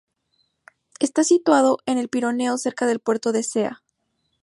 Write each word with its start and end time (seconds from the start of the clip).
Está 0.99 1.23
situado 1.23 1.77
en 1.85 1.99
El 1.99 2.09
Pireo, 2.09 2.57
cerca 2.57 2.87
del 2.87 2.99
puerto 3.01 3.31
de 3.31 3.43
Zea. 3.43 3.83